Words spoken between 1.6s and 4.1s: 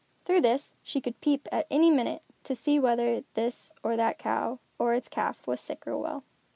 any minute, to see whether this or